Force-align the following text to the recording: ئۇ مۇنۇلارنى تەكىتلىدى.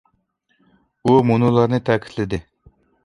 ئۇ 1.09 1.17
مۇنۇلارنى 1.31 1.81
تەكىتلىدى. 1.91 2.41